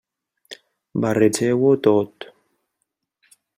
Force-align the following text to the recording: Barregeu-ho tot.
Barregeu-ho 1.03 1.75
tot. 1.89 2.29